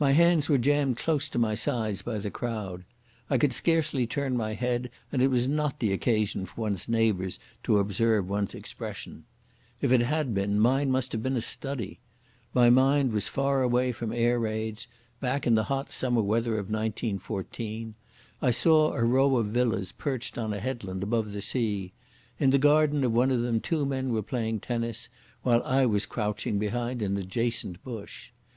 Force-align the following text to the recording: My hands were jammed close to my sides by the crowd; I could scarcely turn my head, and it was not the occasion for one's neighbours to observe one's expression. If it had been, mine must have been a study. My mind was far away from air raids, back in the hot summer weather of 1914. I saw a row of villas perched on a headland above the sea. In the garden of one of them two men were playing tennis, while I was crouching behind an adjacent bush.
My 0.00 0.10
hands 0.10 0.48
were 0.48 0.58
jammed 0.58 0.96
close 0.96 1.28
to 1.28 1.38
my 1.38 1.54
sides 1.54 2.02
by 2.02 2.18
the 2.18 2.32
crowd; 2.32 2.82
I 3.30 3.38
could 3.38 3.52
scarcely 3.52 4.04
turn 4.04 4.36
my 4.36 4.54
head, 4.54 4.90
and 5.12 5.22
it 5.22 5.28
was 5.28 5.46
not 5.46 5.78
the 5.78 5.92
occasion 5.92 6.46
for 6.46 6.60
one's 6.62 6.88
neighbours 6.88 7.38
to 7.62 7.78
observe 7.78 8.28
one's 8.28 8.56
expression. 8.56 9.22
If 9.80 9.92
it 9.92 10.00
had 10.00 10.34
been, 10.34 10.58
mine 10.58 10.90
must 10.90 11.12
have 11.12 11.22
been 11.22 11.36
a 11.36 11.40
study. 11.40 12.00
My 12.54 12.70
mind 12.70 13.12
was 13.12 13.28
far 13.28 13.62
away 13.62 13.92
from 13.92 14.10
air 14.12 14.40
raids, 14.40 14.88
back 15.20 15.46
in 15.46 15.54
the 15.54 15.62
hot 15.70 15.92
summer 15.92 16.22
weather 16.22 16.54
of 16.54 16.68
1914. 16.68 17.94
I 18.42 18.50
saw 18.50 18.94
a 18.94 19.04
row 19.04 19.36
of 19.36 19.46
villas 19.46 19.92
perched 19.92 20.36
on 20.38 20.54
a 20.54 20.58
headland 20.58 21.04
above 21.04 21.30
the 21.30 21.40
sea. 21.40 21.92
In 22.40 22.50
the 22.50 22.58
garden 22.58 23.04
of 23.04 23.12
one 23.12 23.30
of 23.30 23.42
them 23.42 23.60
two 23.60 23.86
men 23.86 24.12
were 24.12 24.22
playing 24.24 24.58
tennis, 24.58 25.08
while 25.44 25.62
I 25.62 25.86
was 25.86 26.04
crouching 26.04 26.58
behind 26.58 27.00
an 27.00 27.16
adjacent 27.16 27.84
bush. 27.84 28.32